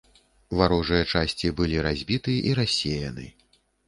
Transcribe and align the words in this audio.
Варожыя 0.59 1.03
часці 1.13 1.51
былі 1.59 1.83
разбіты 1.87 2.33
і 2.47 2.55
рассеяны. 2.61 3.27